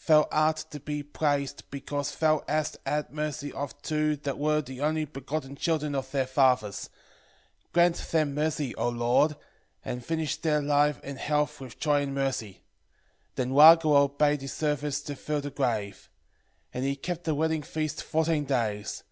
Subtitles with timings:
[0.00, 4.60] 8:17 Thou art to be praised because thou hast had mercy of two that were
[4.60, 6.90] the only begotten children of their fathers:
[7.72, 9.36] grant them mercy, O Lord,
[9.84, 12.54] and finish their life in health with joy and mercy.
[12.54, 12.60] 8:18
[13.36, 16.10] Then Raguel bade his servants to fill the grave.
[16.70, 19.04] 8:19 And he kept the wedding feast fourteen days.